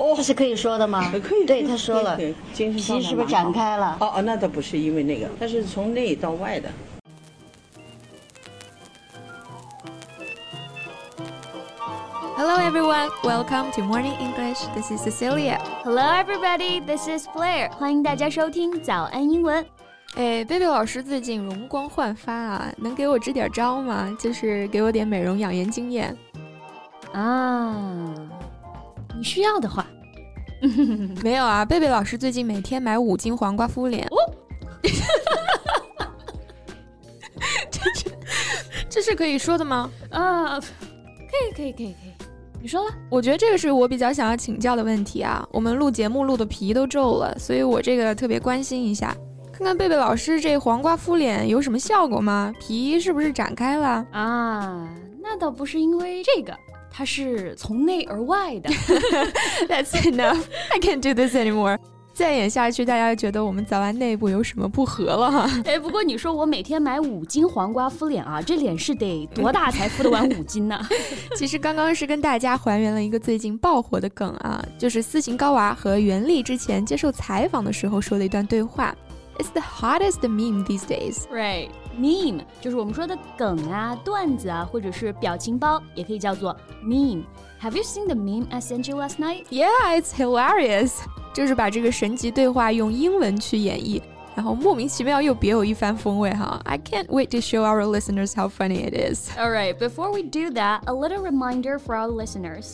[0.00, 1.12] 哦这是可以说的吗？
[1.22, 2.18] 可以，对，他说了
[2.54, 3.98] 精神皮是不是展开了？
[4.00, 6.70] 哦哦，那倒不是因为那个，它是从内到外的。
[12.34, 14.60] Hello everyone, welcome to Morning English.
[14.74, 15.58] This is Cecilia.
[15.84, 16.80] Hello, everybody.
[16.82, 17.70] This is Blair.
[17.72, 19.62] 欢迎大家收听早安英文。
[20.14, 24.16] 哎，贝贝老师最近容光焕发啊，能给我支点招吗？
[24.18, 26.16] 就是给我点美容养颜经验。
[27.12, 27.76] 啊，
[29.20, 29.86] 你需要的话，
[31.22, 34.06] 没有啊，贝贝老师最近每天买五斤黄瓜敷脸。
[34.06, 34.16] 哦，
[37.70, 38.06] 这是
[38.88, 39.90] 这是可以说的吗？
[40.10, 40.66] 啊，可
[41.46, 42.12] 以，可以，可以，可以。
[42.62, 45.46] 你说了，我觉得这个是我比较想要请教的问题啊。
[45.52, 49.14] 我们录节目录的皮都皱了，所以我这个特别关心一下，
[49.52, 52.54] 看看贝贝老师这黄瓜敷脸有什么效果吗？
[52.58, 54.02] 皮是不是展开了？
[54.12, 54.88] 啊，
[55.22, 56.56] 那倒不是因为这个，
[56.90, 58.70] 它是从内而外的。
[59.68, 60.44] That's enough.
[60.70, 61.78] I can't do this anymore.
[62.12, 65.50] 再演下去，大家觉得我们早安内部有什么不和了哈？
[65.64, 70.78] 哎，不过你说我每天买五斤黄瓜敷脸啊，这脸是得多大才敷得完五斤呢？
[71.34, 78.94] 其实刚刚是跟大家还原了一个最近爆火的梗啊，就是斯琴高娃和袁立之前接受采访的时候说的一段对话。
[79.38, 81.22] It's the hottest meme these days.
[81.32, 81.70] Right.
[81.99, 89.45] Meme 就是我们说的梗啊、段子啊，或者是表情包，也可以叫做 meme。Have you seen the meme I sent you last night?
[89.49, 90.93] Yeah, it's hilarious.
[91.33, 94.01] 就是把这个神级对话用英文去演绎，
[94.35, 96.59] 然后莫名其妙又别有一番风味哈。
[96.63, 99.29] I can't wait to show our listeners how funny it is.
[99.37, 102.73] All right, before we do that, a little reminder for our listeners.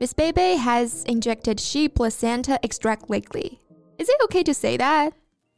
[0.00, 3.58] Miss Bebe has injected sheep placenta extract lately.
[3.98, 5.14] Is it okay to say that?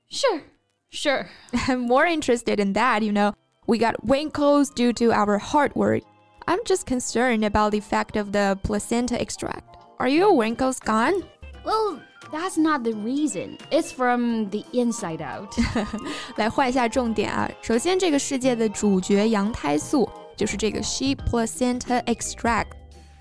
[0.09, 0.43] Sure,
[0.91, 1.29] sure.
[1.67, 3.33] I'm more interested in that, you know.
[3.67, 6.03] We got wrinkles due to our hard work.
[6.47, 9.77] I'm just concerned about the effect of the placenta extract.
[9.99, 11.25] Are your wrinkles gone?
[11.65, 12.01] Well,
[12.33, 13.59] that's not the reason.
[13.71, 15.53] It's from the inside out.
[16.37, 17.51] 来换一下重点啊！
[17.61, 22.69] 首先，这个世界的主角羊胎素就是这个 sheep placenta extract。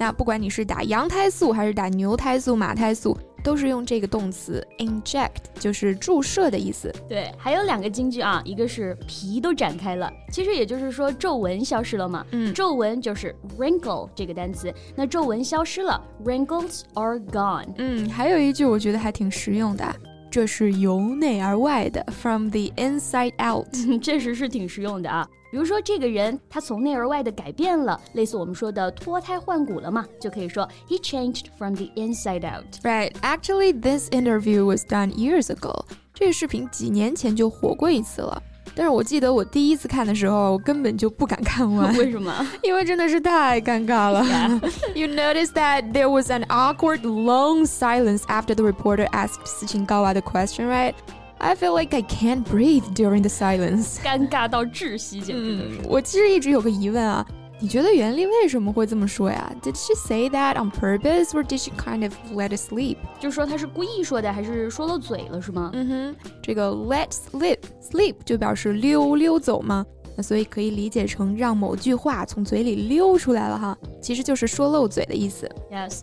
[0.02, 6.92] 那不管你是打羊胎素还是打牛胎素、马胎素，都是用这个动词 inject，就是注射的意思。
[7.08, 12.26] 对，还有两个金句啊，一个是皮都展开了，其实也就是说皱纹消失了嘛。
[12.32, 17.68] 嗯皱纹就是 wrinkle 这个单词，那皱纹消失了，wrinkles are gone。
[17.76, 19.84] 嗯，还有一句我觉得还挺实用的，
[20.32, 23.68] 这是由内而外的，from the inside out。
[24.00, 25.28] 确实是挺实用的啊。
[25.50, 32.64] 比如说这个人他从内而外的改变了，类似我们说的脱胎换骨了嘛，就可以说 he changed from the inside out。
[32.82, 35.84] Right, actually, this interview was done years ago.
[36.14, 38.42] 这个视频几年前就火过一次了，
[38.75, 42.31] 但是我记得我第一次看的时候，我根本就不敢看完， 为什么？
[42.61, 44.23] 因为真的是太尴尬了。
[44.93, 50.21] you noticed that there was an awkward, long silence after the reporter asked Sichingawa the
[50.21, 50.93] question, right?
[51.39, 53.99] I feel like I can't breathe during the silence.
[54.03, 55.79] 尴尬到窒息，简直就是。
[55.81, 57.25] 嗯，我其实一直有个疑问啊，
[57.61, 59.51] 你觉得袁立为什么会这么说呀？
[59.63, 62.97] Did she say that on purpose, or did she kind of let it slip?
[63.19, 65.71] 就说他是故意说的，还是说漏嘴了，是吗？
[65.73, 69.83] 嗯哼，这个 let slip slip 就表示溜溜走嘛，
[70.15, 75.49] 那所以可以理解成让某句话从嘴里溜出来了哈，其实就是说漏嘴的意思。
[75.71, 76.01] Yes.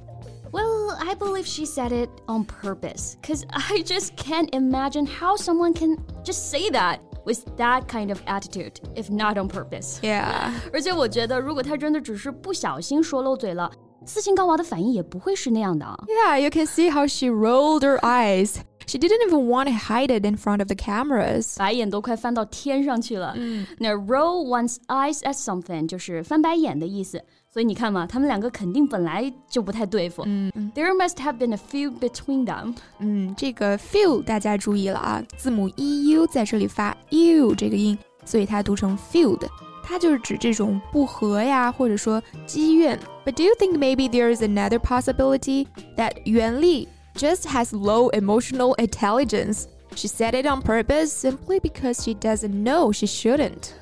[0.51, 5.73] Well, I believe she said it on purpose because I just can't imagine how someone
[5.73, 6.99] can just say that
[7.29, 9.99] with that kind of attitude if not on purpose.
[10.01, 10.53] Yeah.
[10.73, 13.71] 而且我觉得，如果他真的只是不小心说漏嘴了，
[14.07, 15.97] 斯琴高娃的反应也不会是那样的啊。
[16.07, 18.57] Yeah, you can see how she rolled her eyes.
[18.87, 21.57] She didn't even want to hide it in front of the cameras.
[21.57, 23.33] 白眼都快翻到天上去了。
[23.35, 27.25] 嗯那 roll one's eyes at something 就是翻白眼的意思。
[27.51, 30.25] 所以你看嘛，他们两个肯定本来就不太对付。
[30.27, 32.75] 嗯嗯 There must have been a feud between them.
[32.99, 39.41] 嗯，这个 feel 大家注意了啊，字母 e u 在这里发 u 这个音，所以它读成 feud。
[39.87, 42.99] 它就是指这种不和呀，或者说积怨。
[43.25, 45.67] But do you think maybe there is another possibility
[45.97, 49.67] that Yuan Li just has low emotional intelligence?
[49.95, 53.75] She said it on purpose simply because she doesn't know she shouldn't.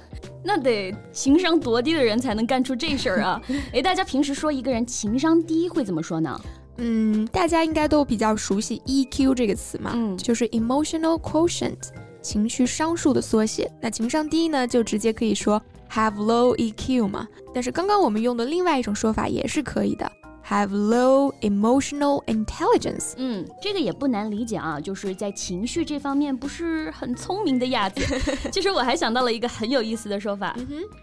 [0.47, 3.41] 那得情商多低的人才能干出这事儿啊！
[3.73, 6.39] 哎，大家平时说一个人情商低会怎么说呢？
[6.77, 11.75] 嗯，大家应该都比较熟悉 EQ 这个词嘛，嗯就是 emotional quotient，
[12.21, 13.69] 情绪商数的缩写。
[13.81, 15.61] 那情商低呢，就直接可以说
[15.91, 17.27] have low EQ 嘛。
[17.53, 20.09] 但是刚刚我们用的另外一种说法也是可以的
[20.47, 23.13] ，have low emotional intelligence。
[23.17, 28.01] 嗯，这个也不难理解啊，就是在情绪这方面不是很聪明的样子。
[28.51, 30.55] 其实我还想到了一个很有意思的说法，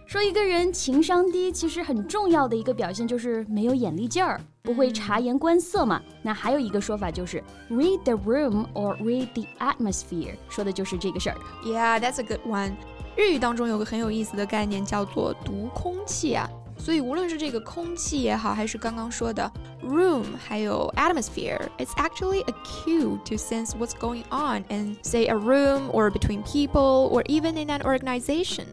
[0.06, 6.00] 说一个人情商低，其实很重要的一个表现就是没有眼力劲儿，不会察言观色嘛。
[6.22, 11.36] 那还有一个说法就是 read the room or read the atmosphere，说的就是这个事儿。
[11.64, 12.74] Yeah, that's a good one.
[13.16, 16.48] 日语当中有个很有意思的概念叫做读空气啊，
[16.83, 19.51] 所以无论是这个空气也好，还是刚刚说的
[19.83, 26.09] room，还有 atmosphere，it's actually a cue to sense what's going on in, say, a room or
[26.09, 28.65] between people or even in an organization.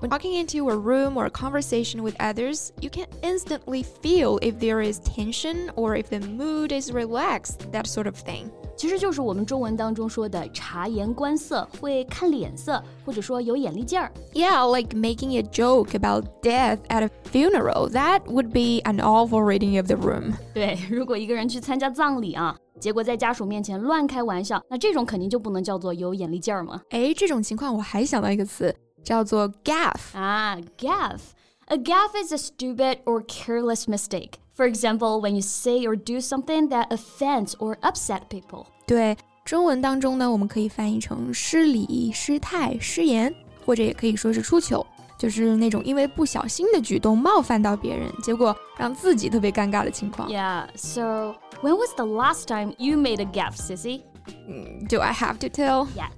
[0.00, 4.58] When walking into a room or a conversation with others, you can instantly feel if
[4.58, 8.50] there is tension or if the mood is relaxed, that sort of thing.
[8.76, 14.10] 其实就是我们中文当中说的察言观色，会看脸色，或者说有眼力劲儿。
[14.32, 17.90] Yeah, like making a joke about death at a funeral.
[17.90, 20.34] That would be an awful reading of the room.
[20.54, 26.80] 对，如果一个人去参加葬礼啊，结果在家属面前乱开玩笑，那这种肯定就不能叫做有眼力劲儿嘛。
[26.90, 28.74] 哎，这种情况我还想到一个词，
[29.04, 30.16] 叫做 gaff。
[30.16, 34.32] 啊，gaffe。A gaffe is a stupid or careless mistake.
[34.56, 38.66] For example, when you say or do something that offends or upset people.
[38.86, 43.34] 对，中文当中呢，我们可以翻译成失礼、失态、失言，
[43.64, 44.84] 或者也可以说是出糗，
[45.18, 50.28] 就是那种因为不小心的举动冒犯到别人，结果让自己特别尴尬的情况。
[50.28, 50.66] Yeah.
[50.74, 54.02] So, when was the last time you made a gaffe, Sissy?
[54.46, 55.86] 嗯，Do I have to tell?
[55.96, 56.10] Yeah.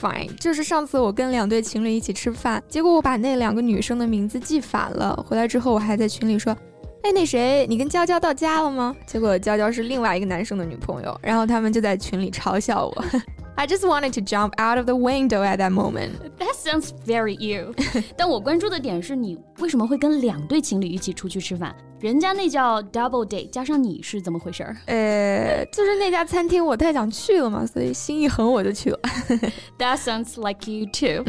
[0.00, 5.14] Fine，就是上次我跟两对情侣一起吃饭，结果我把那两个女生的名字记反了。
[5.26, 6.56] 回来之后，我还在群里说：“
[7.03, 13.05] 哎，那谁，你跟娇娇到家了吗？”结果娇娇是另外一个男生的女朋友，然后他们就在群里嘲笑我。
[13.55, 16.11] I just wanted to jump out of the window at that moment.
[16.39, 17.73] That sounds very you.
[18.15, 21.75] 但我关注的点是你为什么会跟两对情侣一起出去吃饭？
[21.99, 28.99] 人家那叫 double date，加上你是怎么回事儿 呃，就是那家餐厅我太想去了嘛，所以心一横我就去了。
[29.77, 31.25] ？That sounds like you too.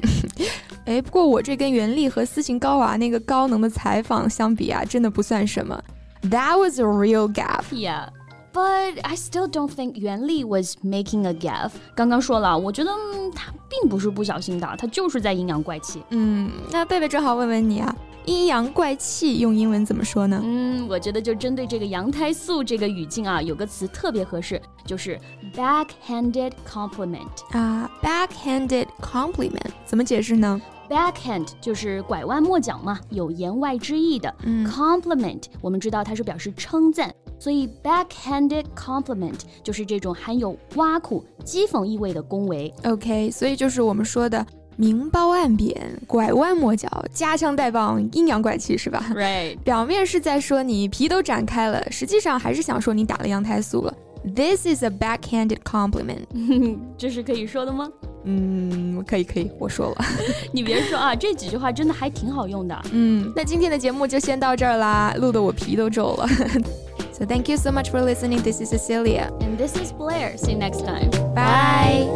[0.91, 5.81] 哎，不过我这跟袁立和斯琴高娃那个高能的采访相比啊，真的不算什么。
[6.23, 7.73] That was a real gaffe.
[7.73, 8.09] Yeah.
[8.53, 11.75] But I still don't think Yuan Li was making a gaffe.
[11.95, 16.03] 刚刚说了，我觉得、嗯、他并不是不小心的，他就是在阴阳怪气。
[16.11, 17.95] 嗯，那贝贝正好问问你啊，
[18.25, 20.41] 阴阳怪气用英文怎么说呢？
[20.43, 25.17] 嗯，我觉得就针对这个羊胎素这个语境啊，有个词特别合适，就是
[25.55, 27.29] backhanded compliment。
[27.53, 30.61] 啊，backhanded compliment 怎么解释呢？
[30.91, 34.35] Backhand 就是拐弯抹角嘛，有言外之意的。
[34.43, 42.75] 嗯 Compliment 我们知道它是表示称赞，所以 backhanded compliment 就是这种含有挖苦、讥讽意味的恭维。
[42.83, 44.45] ，OK，所以就是我们说的
[44.75, 53.95] 明褒暗贬、拐弯抹角、夹枪带棒、阴阳怪气，是吧？Right，表面是在说你皮都展开了，实际上还是想说你打了羊胎素了。
[54.35, 56.27] This is a backhanded compliment。
[56.99, 57.89] 这是可以说的吗？
[58.25, 59.97] 嗯，可以可以，我说了。
[60.53, 62.79] 你别说啊，这几句话真的还挺好用的。
[62.93, 66.27] 嗯，那今天的节目就先到这儿啦，录的我皮都皱了。
[67.13, 68.43] so thank you so much for listening.
[68.43, 69.31] This is Cecilia.
[69.41, 70.37] And this is Blair.
[70.37, 71.11] See you next time.
[71.35, 72.09] Bye.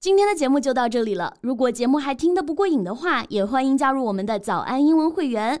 [0.00, 1.34] 今天的节目就到这里了。
[1.40, 5.60] 如果节目还听得不过瘾的话，也欢迎加入我们的早安英文会员。